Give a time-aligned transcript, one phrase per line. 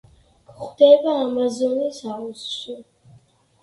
[0.53, 2.79] გვხვდება ამაზონის აუზში.